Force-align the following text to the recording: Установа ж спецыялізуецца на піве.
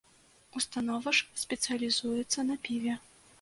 Установа 0.59 1.13
ж 1.17 1.41
спецыялізуецца 1.43 2.47
на 2.49 2.59
піве. 2.65 2.97